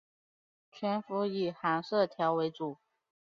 [0.71, 2.79] 全幅以寒色调为主